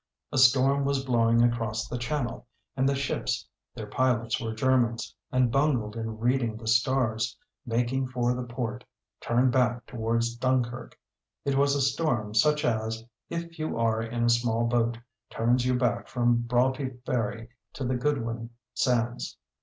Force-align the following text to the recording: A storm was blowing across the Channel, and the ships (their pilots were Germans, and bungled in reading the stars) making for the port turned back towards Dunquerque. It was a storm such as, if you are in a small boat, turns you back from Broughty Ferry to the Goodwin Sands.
A 0.31 0.39
storm 0.39 0.83
was 0.83 1.05
blowing 1.05 1.43
across 1.43 1.87
the 1.87 1.99
Channel, 1.99 2.47
and 2.75 2.89
the 2.89 2.95
ships 2.95 3.47
(their 3.75 3.85
pilots 3.85 4.41
were 4.41 4.51
Germans, 4.51 5.13
and 5.31 5.51
bungled 5.51 5.95
in 5.95 6.17
reading 6.17 6.57
the 6.57 6.65
stars) 6.67 7.37
making 7.67 8.07
for 8.07 8.33
the 8.33 8.41
port 8.41 8.83
turned 9.19 9.51
back 9.51 9.85
towards 9.85 10.35
Dunquerque. 10.35 10.97
It 11.45 11.55
was 11.55 11.75
a 11.75 11.81
storm 11.83 12.33
such 12.33 12.65
as, 12.65 13.03
if 13.29 13.59
you 13.59 13.77
are 13.77 14.01
in 14.01 14.23
a 14.23 14.29
small 14.31 14.65
boat, 14.65 14.97
turns 15.29 15.67
you 15.67 15.77
back 15.77 16.07
from 16.07 16.47
Broughty 16.47 16.99
Ferry 17.05 17.49
to 17.73 17.83
the 17.83 17.93
Goodwin 17.95 18.49
Sands. 18.73 19.37